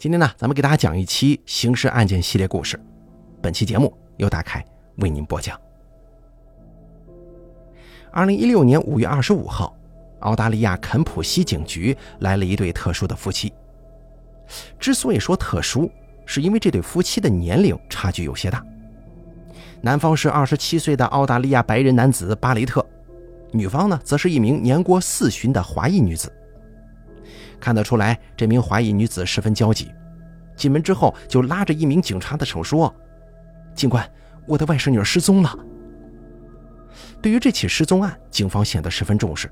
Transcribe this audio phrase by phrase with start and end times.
[0.00, 2.80] 今天呢，咱们给大家讲一期刑事案件系列故事。
[3.42, 4.64] 本期节目由大凯
[4.96, 5.60] 为您播讲。
[8.10, 9.76] 二零一六年五月二十五号，
[10.20, 13.52] 澳大利亚肯普西警局来了一对特殊的夫妻。
[14.78, 15.92] 之所以说特殊，
[16.24, 18.64] 是因为这对夫妻的年龄差距有些大。
[19.82, 22.82] 男方是二十七岁的澳大利亚白人男子巴雷特，
[23.52, 26.32] 女方呢，则是一名年过四旬的华裔女子。
[27.60, 29.90] 看得出来，这名华裔女子十分焦急。
[30.56, 32.94] 进门之后，就拉着一名警察的手说
[33.74, 34.10] ：“警官，
[34.46, 35.58] 我的外甥女失踪了。”
[37.22, 39.50] 对于这起失踪案，警方显得十分重视，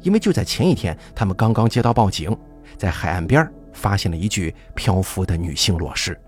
[0.00, 2.36] 因为就在前一天，他们刚刚接到报警，
[2.76, 6.18] 在海岸边发现了一具漂浮的女性裸尸。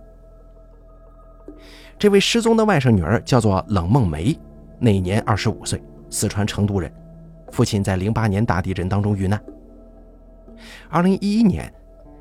[1.99, 4.39] 这位失踪的外甥女儿叫做冷梦梅，
[4.79, 6.93] 那一年二十五岁，四川成都人，
[7.53, 9.43] 父亲在零八年大地震当中遇难。
[10.89, 11.73] 二零一一年，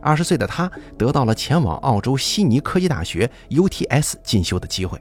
[0.01, 4.99] 二十岁的他得到了前往澳洲悉尼科技大学 UTS 进修的机会。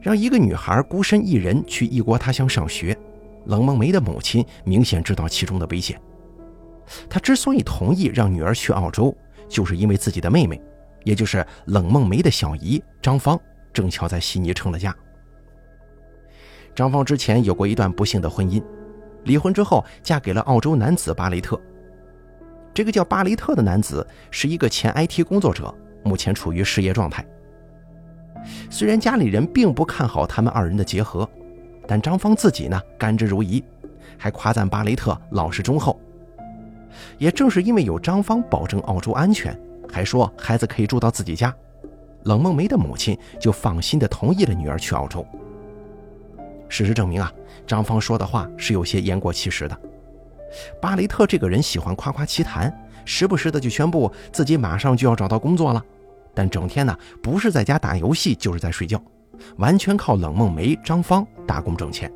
[0.00, 2.96] 让一个女孩孤身一人去异国他乡上学，
[3.46, 6.00] 冷梦梅的母亲明显知道其中的危险。
[7.08, 9.16] 她之所以同意让女儿去澳洲，
[9.48, 10.60] 就是因为自己的妹妹，
[11.04, 13.38] 也就是冷梦梅的小姨张芳，
[13.72, 14.94] 正巧在悉尼成了家。
[16.74, 18.62] 张芳之前有过一段不幸的婚姻，
[19.24, 21.60] 离婚之后嫁给了澳洲男子巴雷特。
[22.72, 27.24] 这个叫巴雷特的男子是一个前 IT 工作者，目前处于失业状态。
[28.70, 31.28] 虽然家里人并不看好他们二人的结合，
[31.86, 33.62] 但张芳自己呢甘之如饴，
[34.16, 36.00] 还夸赞巴雷特老实忠厚。
[37.18, 39.56] 也正是因为有张芳保证澳洲安全，
[39.90, 41.54] 还说孩子可以住到自己家，
[42.24, 45.26] 冷梦梅的母亲就放心的同意了女儿去澳洲。
[46.68, 47.32] 事实证明啊，
[47.66, 49.78] 张芳说的话是有些言过其实的。
[50.80, 52.72] 巴雷特这个人喜欢夸夸其谈，
[53.04, 55.84] 时不时的就宣布自己马上就要找到工作了，
[56.34, 59.00] 但整天呢不是在家打游戏就是在睡觉，
[59.56, 62.10] 完全靠冷梦梅、张芳打工挣钱。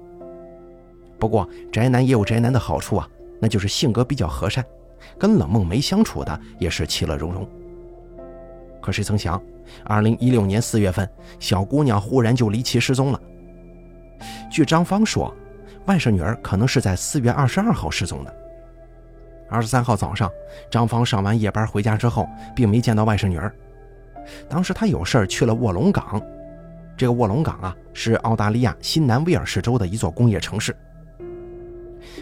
[1.18, 3.08] 不过宅男也有宅男的好处啊，
[3.40, 4.64] 那就是性格比较和善，
[5.18, 7.48] 跟冷梦梅相处的也是其乐融融。
[8.82, 9.40] 可谁曾想，
[9.84, 11.08] 二零一六年四月份，
[11.38, 13.20] 小姑娘忽然就离奇失踪了。
[14.50, 15.34] 据张芳说。
[15.86, 18.34] 外甥女儿可能是在四月二十二号失踪的。
[19.50, 20.30] 二十三号早上，
[20.70, 23.54] 张芳上完夜班回家之后，并没见到外甥女儿。
[24.48, 26.20] 当时她有事去了卧龙岗，
[26.96, 30.74] 这个卧龙岗啊，是澳大利亚新南威尔士州的一座工业城市。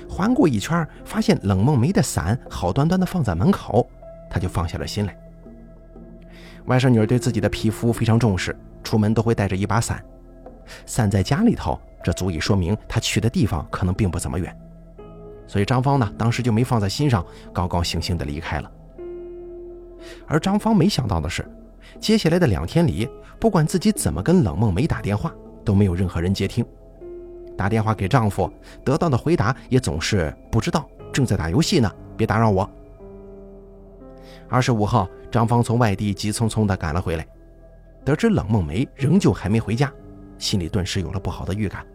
[0.09, 3.89] 环顾一圈，发现冷梦梅的伞好端端的放在门口，
[4.29, 5.17] 她就放下了心来。
[6.67, 10.05] 外甥女儿对自己的皮肤非常重视，出门都会带着一把伞。
[10.85, 11.81] 伞在家里头。
[12.03, 14.55] 这足以说明他去的地方可能并不怎么远，
[15.47, 18.71] 所以张芳呢，当时就没放在心上，高高兴兴地离开了。
[20.27, 21.49] 而张芳没想到的是，
[22.01, 23.09] 接下来的两天里，
[23.39, 25.33] 不管自己怎么跟冷梦梅打电话，
[25.65, 26.65] 都没有任何人接听。
[27.57, 28.51] 打电话给丈夫，
[28.85, 32.69] 得到的回答也总是不知道，正在打游戏呢，别打扰我。
[34.49, 37.27] 二十五号，张芳从外地急匆匆地赶了回来，
[38.05, 39.93] 得知冷梦梅仍旧还没回家，
[40.39, 41.87] 心里顿时有了不好的预感。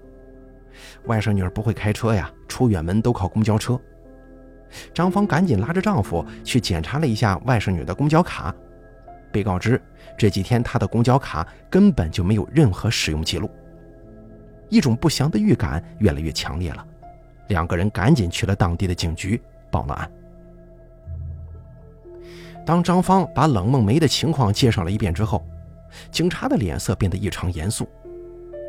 [1.05, 3.79] 外甥女儿不会开车呀，出远门都靠公交车。
[4.93, 8.53] 张芳赶紧拉着丈夫去检查了一下外甥女的公交卡，
[9.31, 9.81] 被告知
[10.17, 13.49] 这几天她的公交卡根本就没有任何使用记录。
[14.69, 16.85] 一种不祥的预感越来越强烈了，
[17.47, 20.11] 两个人赶紧去了当地的警局报了案。
[22.65, 25.47] 当张芳把冷梦梅的情况介绍了一遍之后，
[26.11, 27.87] 警察的脸色变得异常严肃。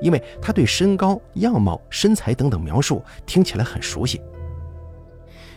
[0.01, 4.21] 因为他对身高、样貌、身材等等描述听起来很熟悉。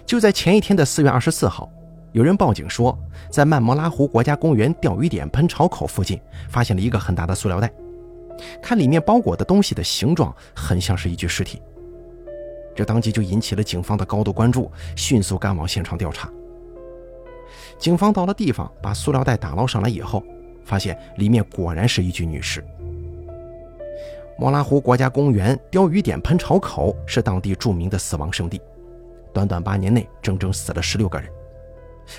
[0.05, 1.71] 就在前一天的四月二十四号，
[2.11, 2.97] 有人报警说，
[3.29, 6.19] 在曼莫拉湖国家公园钓鱼点喷潮口附近
[6.49, 7.71] 发现了一个很大的塑料袋，
[8.61, 11.61] 看里面包裹的东西的形状很像是一具尸体。
[12.75, 16.31] 这当即就引起了警方的高度关注，迅速赶往现场调查。
[17.77, 20.23] 警方到了地方，把塑料袋打捞上来以后，
[20.63, 22.63] 发现里面果然是一具女尸。
[24.41, 28.59] 莫拉湖国家公园钓鱼点喷潮口是当地著名的死亡圣地，
[29.31, 31.29] 短短八年内整整死了十六个人。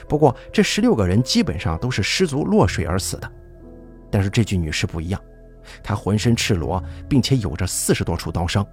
[0.09, 3.29] 不过这十六个人基本上都是失足落水而死的，
[4.09, 5.21] 但是这具女尸不一样，
[5.83, 8.65] 她浑身赤裸，并且有着四十多处刀伤，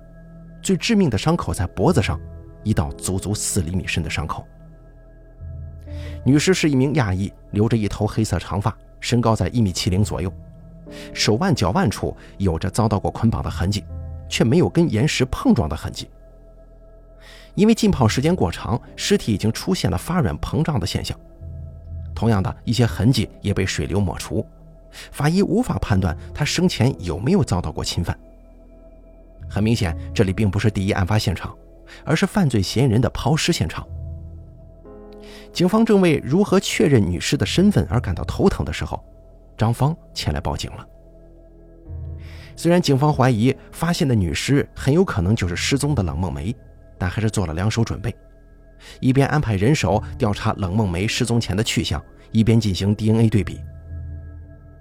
[0.62, 2.22] 最致命的伤口在脖子上，
[2.64, 4.46] 一道足足四厘米深的伤口。
[6.24, 10.32] 女尸是一名亚裔，留着一头黑色长发，身高在一米七零左右。
[11.14, 13.84] 手腕、脚腕处有着遭到过捆绑的痕迹，
[14.28, 16.10] 却没有跟岩石碰撞的痕迹。
[17.56, 21.18] 因为浸泡时间过长，尸体已经出现了发软膨胀的现象。
[22.16, 24.46] 同样的一些痕迹也被水流抹除，
[25.12, 28.18] 法医无法判断他生前有没有遭到过侵犯。
[29.50, 31.58] 很明显，这里并不是第一案发现场，
[32.06, 33.86] 而是犯罪嫌疑人的抛尸现场。
[35.52, 39.04] 警方正为如何确认女尸的身份而感到头疼的时候，
[39.60, 40.88] 张芳前来报警了。
[42.56, 46.56] 虽然警方怀疑发现的女尸很有可能就是失踪的冷梦梅，
[46.98, 48.16] 但还是做了两手准备，
[49.02, 52.02] 一边安排人手调查冷梦梅失踪前的去向，
[52.32, 53.60] 一边进行 DNA 对比。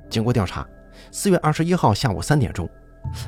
[0.08, 0.64] 经过调查，
[1.10, 2.68] 四月二十一号下午三点钟，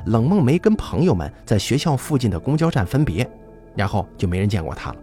[0.05, 3.29] 冷梦梅跟朋友们在学校附近的公交站分别，
[3.75, 4.97] 然后就没人见过她了。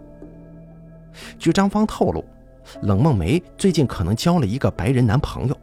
[1.39, 2.25] 据张芳透露，
[2.83, 5.57] 冷梦梅最近可能交了一个白人男朋友，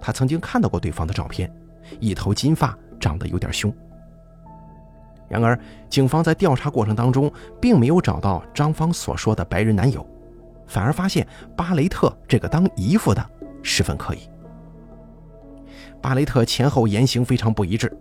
[0.00, 1.52] 他曾经看到过对方的照片，
[2.00, 3.72] 一头金发，长得有点凶。
[5.28, 5.58] 然而，
[5.90, 7.30] 警方在调查过程当中
[7.60, 10.06] 并没有找到张芳所说的白人男友，
[10.66, 13.22] 反而发现巴雷特这个当姨夫的
[13.62, 14.18] 十分可疑。
[16.00, 17.94] 巴雷特前后言行非常不一致，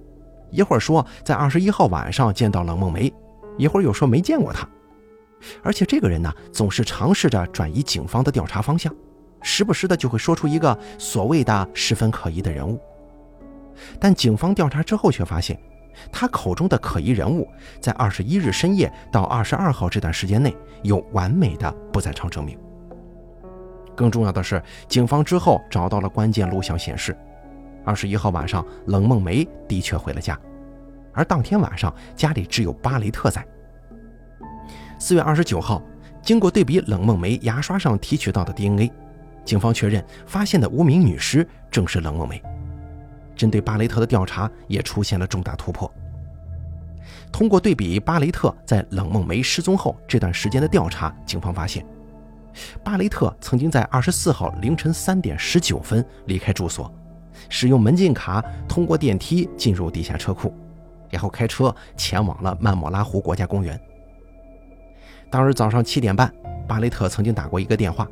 [0.51, 3.11] 一会儿说在二十一号晚上见到冷梦梅，
[3.57, 4.65] 一会儿又说没见过她。
[5.61, 8.94] 而且这个人呢，总是尝试着转移警方的调查方向，
[9.47, 12.77] 时不时的就会说出一个所谓的十分可疑的人物。
[13.97, 15.57] 但警方调查之后却发现，
[16.11, 17.47] 他口中的可疑人物，
[17.79, 20.53] 在二十一日深夜到二十二号这段时间内
[20.83, 22.59] 有完美的不在场证明。
[23.95, 27.17] 更重要的是，警方之后找到了关键录像显示，
[27.85, 30.38] 二十一号晚上冷梦梅的确回了家，
[31.13, 33.47] 而当天晚上家里只有巴雷特在。
[34.99, 35.81] 四月二十九号，
[36.21, 38.91] 经过对比冷梦梅牙刷上提取到的 DNA，
[39.47, 42.44] 警方确认发现的无名女尸正是冷梦梅。
[43.33, 45.89] 针对巴雷特的调查也出现了重大突破。
[47.31, 51.85] 通过对比巴雷特在冷梦梅失踪后这段时间的调查，警方发现，
[52.83, 56.94] 巴雷特曾经在二十四号凌晨三点十九分离开住所，
[57.47, 60.53] 使用门禁卡通过电梯进入地下车库，
[61.09, 63.79] 然后开车前往了曼莫拉湖国家公园。
[65.29, 66.33] 当日早上七点半，
[66.67, 68.07] 巴雷特曾经打过一个电话，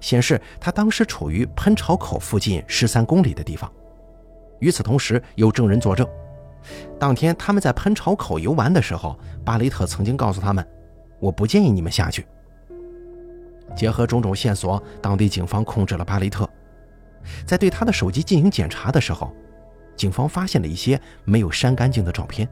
[0.00, 3.70] 显示他当时处于喷潮口附近十三公里的地方。
[4.60, 6.06] 与此同时，有证人作证，
[6.98, 10.64] 当天他们在喷潮口游玩的时候，巴雷特曾经告诉他们
[11.18, 12.26] ：“我不建议你们下去。”
[13.74, 16.48] 结合种种线索，当地警方控制了巴雷特。
[17.46, 19.34] 在对他的手机进行检查的时候，
[19.96, 22.48] 警方发现了一些没有删干净的照片。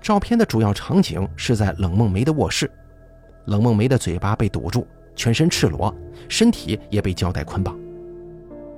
[0.00, 2.70] 照片的主要场景是在冷梦梅的卧室，
[3.46, 5.92] 冷梦梅的嘴巴被堵住，全身赤裸，
[6.28, 7.76] 身体也被胶带捆绑。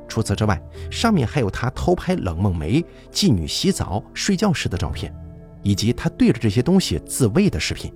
[0.08, 0.58] 除此之外，
[0.90, 2.82] 上面还有他偷拍冷梦梅
[3.12, 5.14] 妓女洗澡、睡觉时的照片，
[5.62, 7.92] 以及他对着这些东西自慰的视频。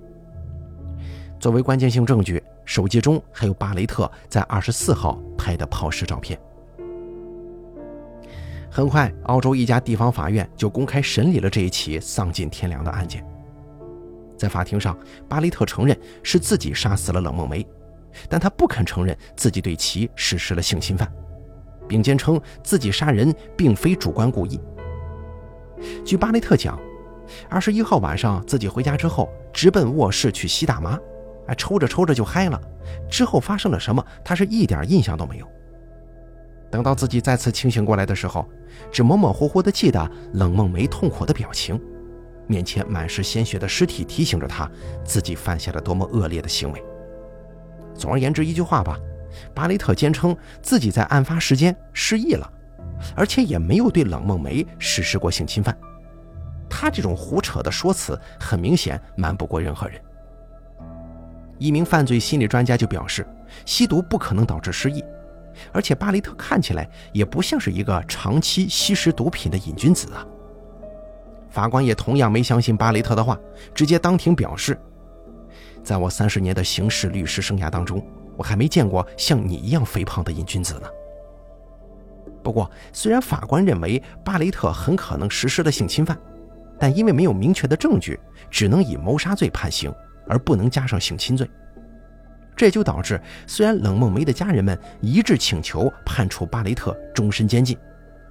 [1.39, 6.39] 作为关键性证据，手机中还有巴雷特在二十四号拍的抛尸照片。
[8.69, 13.25] 很快，澳洲一家地方法院就公开审理了这一起丧尽天良的案件。
[14.37, 14.97] 在法庭上，
[15.27, 17.65] 巴雷特承认是自己杀死了冷梦梅，
[18.29, 21.11] 但他不肯承认自己对其实施了性侵犯，
[21.87, 24.59] 并坚称自己杀人并非主观故意。
[26.05, 26.79] 据巴雷特讲，
[27.49, 30.97] 二十一号晚上自己回家之后，直奔卧室去吸大麻，
[31.47, 32.59] 哎，抽着抽着就嗨了。
[33.09, 35.47] 之后发生了什么，他是一点印象都没有。
[36.69, 38.47] 等到自己再次清醒过来的时候，
[38.91, 41.79] 只模模糊糊地记得冷梦梅痛苦的表情，
[42.47, 44.69] 面前满是鲜血的尸体提醒着他
[45.03, 46.83] 自己犯下了多么恶劣的行为。
[47.95, 48.97] 总而言之，一句话吧，
[49.53, 52.51] 巴雷特坚称自己在案发时间失忆了，
[53.15, 55.77] 而且也没有对冷梦梅实施过性侵犯。
[56.69, 60.01] 他这种胡扯的说辞，很明显瞒不过任何人。
[61.59, 63.25] 一名犯罪心理专家就表示，
[63.65, 65.03] 吸毒不可能导致失忆。
[65.71, 70.25] 而且巴雷特看起来也不像是一个长期吸食毒品的瘾君子啊。
[71.47, 73.39] 法官也同样没相信巴雷特的话，
[73.71, 74.75] 直接当庭表示
[75.83, 78.05] ：“在我三十年的刑事律师生涯当中，
[78.37, 80.87] 我还没见过像你一样肥胖的瘾君子呢。”
[82.41, 86.17] 不过，虽然法官认为巴雷特很可能实施了性侵犯，
[86.77, 89.93] 但因为没有明确的证据，只能以谋杀罪判刑，
[90.27, 91.49] 而不能加上性侵罪。
[92.55, 97.77] 这就导致，虽然冷梦梅的家人们一致请求判处巴雷特终身监禁，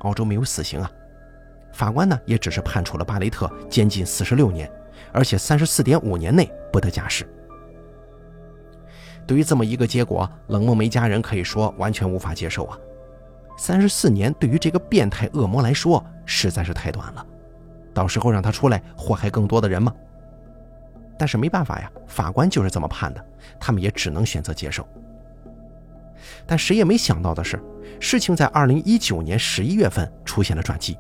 [0.01, 0.91] 澳洲没有死刑啊，
[1.73, 4.71] 法官呢也只是判处了巴雷特监禁四十六年，
[5.11, 7.27] 而且三十四点五年内不得假释。
[9.33, 12.79] 对于这么一个结果，冷梦梅家人可以说完全无法接受啊！
[13.57, 17.27] 三十四年对于这个变态恶魔来说实在是太短了，
[17.95, 19.91] 到时候让他出来祸害更多的人吗？
[21.19, 23.25] 但是没办法呀，法官就是这么判的，
[23.59, 24.87] 他们也只能选择接受。
[26.47, 27.59] 但谁也没想到的是，
[27.99, 30.95] 事情在二零一九年十一月份出现了转机。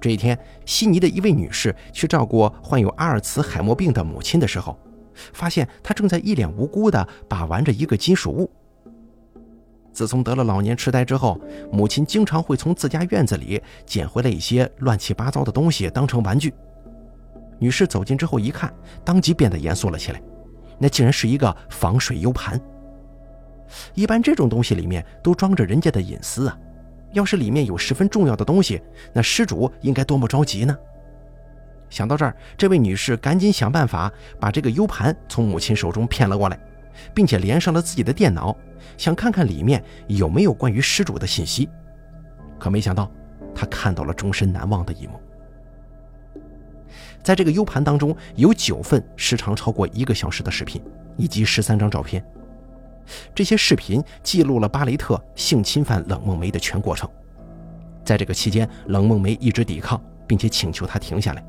[0.00, 0.36] 这一天，
[0.66, 4.76] 悉尼的一位女士去照顾患有阿尔茨海默病的母亲的时候，
[5.32, 8.50] 发现他正在一脸无辜地把玩着一个金属物。
[9.92, 11.38] 自从得了老年痴呆之后，
[11.70, 16.54] 母亲经常会从自家院子里捡回来一些乱七八糟的东西当成玩具。
[17.58, 18.72] 女士走近之后一看，
[19.04, 20.22] 当即变得严肃了起来，
[20.78, 22.60] 那竟然是一个防水 U 盘。
[23.94, 26.58] 一般这种东西里面都装着人家的隐私啊。
[27.12, 28.80] 要是里面有十分重要的东西，
[29.12, 30.74] 那失主应该多么着急呢？
[31.92, 36.58] 想到这儿，这位女士赶紧想办法把这个 U 盘从母亲手中骗了过来，
[37.12, 38.56] 并且连上了自己的电脑，
[38.96, 41.68] 想看看里面有没有关于失主的信息。
[42.58, 43.12] 可没想到，
[43.54, 45.20] 她看到了终身难忘的一幕。
[47.22, 50.82] 在这个 U 盘当中，有九份时长超过一个小时的视频，
[51.18, 52.24] 以及十三张照片。
[53.34, 57.06] 这些视频记录了巴雷特性侵犯冷梦梅的全过程。
[58.02, 61.44] 在这个期间，冷梦梅一直抵抗，并且请求他停下来，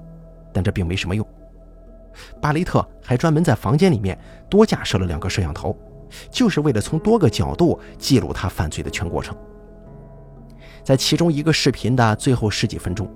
[0.53, 1.27] 但这并没什么用。
[2.39, 4.17] 巴雷特还专门在房间里面
[4.49, 5.75] 多架设了两个摄像头，
[6.29, 9.35] 就是为了从多个角度记录他犯罪的全过程。
[10.83, 13.09] 在其中一个视频的最后十几分钟，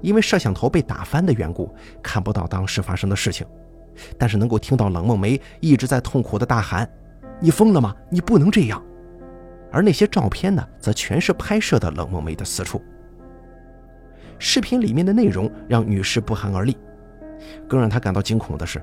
[0.00, 3.46] 因为摄像头被打翻的缘故，看不到当时发生的事情，
[4.16, 6.88] 但是能够听到冷梦梅一直在痛苦的大喊。
[7.40, 7.94] 你疯了吗？
[8.10, 8.82] 你不能这样。
[9.72, 12.80] 而那些照片呢，则全是拍摄的冷梦梅的私处。
[14.38, 16.76] 视频里面的内容让女士不寒而栗，
[17.68, 18.82] 更让她感到惊恐的是，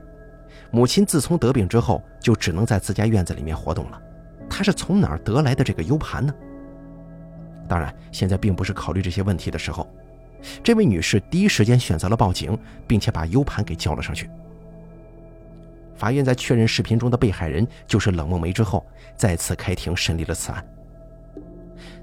[0.71, 4.01] 母亲自从得病之后，就只能在自家院子里面活动了。
[4.49, 6.33] 她是从哪儿得来的这个 U 盘呢？
[7.67, 9.87] 当然，现在并不是考虑这些问题的时候。
[10.61, 14.29] 这位女士第一时间选择了报警，并且把 U 盘给交了上去。
[15.95, 20.65] 法院在确认视频中的被害人就是冷梦梅之后，再次开庭审理了此案。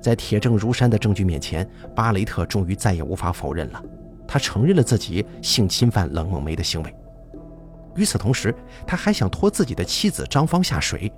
[0.01, 3.83] 在铁证如山的证据面前，巴雷特终于再也无法否认了，
[4.27, 6.95] 他承认了自己性侵犯冷梦梅的行为。
[7.97, 8.55] 与此同时，
[8.87, 11.13] 他还想拖自己的妻子张芳下水。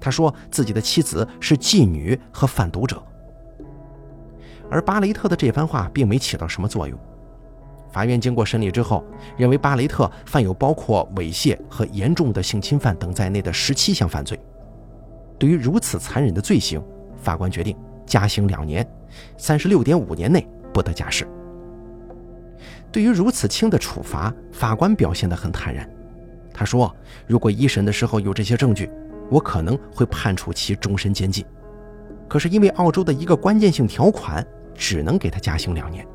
[0.00, 3.00] 他说自己的妻子是妓女和贩毒者。
[4.68, 6.98] 而巴雷特的这番话并没起到什么作用。
[7.92, 9.04] 法院经过审理之后，
[9.36, 14.38] 认为巴雷特犯有包括猥亵和严重的性侵犯等在内的十七项犯罪。
[15.38, 16.82] 对于如此残忍的罪行，
[17.16, 18.86] 法官决定加刑两年，
[19.36, 21.26] 三十六点五年内不得假释。
[22.90, 25.86] 对于如此轻的处罚，法官表现得很坦然。
[26.54, 26.94] 他说
[27.26, 28.90] ：“如果一审的时候有这些证据，
[29.28, 31.44] 我可能会判处其终身监禁。
[32.28, 36.06] 可是因为澳洲的一个关键性条款，只能给他加刑两年。”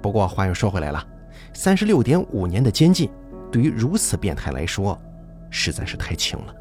[0.00, 1.04] 不过话又说回来了，
[1.52, 3.10] 三十六点五年的监禁，
[3.50, 4.96] 对于如此变态来说，
[5.50, 6.54] 实在是太轻了。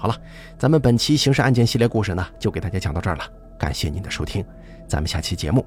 [0.00, 0.16] 好了，
[0.58, 3.24] 咱们本期刑事案件系列故事呢，就给大家讲到这儿了。
[3.58, 4.42] 感谢您的收听，
[4.88, 5.62] 咱们下期节目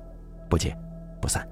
[0.49, 0.75] 不见
[1.21, 1.47] 不散。